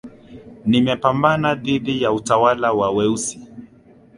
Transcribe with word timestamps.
nimepambana 0.65 1.55
dhidi 1.55 2.01
ya 2.03 2.11
utawala 2.11 2.71
wa 2.73 2.89
weusi 2.91 3.39